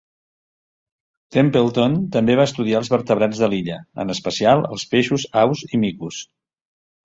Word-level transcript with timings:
Templeton 1.35 1.97
també 2.15 2.39
va 2.41 2.47
estudiar 2.51 2.81
els 2.81 2.91
vertebrats 2.95 3.43
de 3.43 3.51
l'illa, 3.53 3.79
en 4.07 4.17
especial 4.17 4.67
els 4.73 4.89
peixos, 4.97 5.31
aus 5.47 5.67
i 5.73 5.85
micos. 5.87 6.27